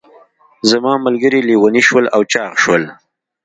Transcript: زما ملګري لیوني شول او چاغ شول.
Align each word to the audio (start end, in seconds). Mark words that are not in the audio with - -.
زما 0.69 0.93
ملګري 1.05 1.39
لیوني 1.47 1.81
شول 1.87 2.05
او 2.15 2.21
چاغ 2.31 2.51
شول. 2.63 2.83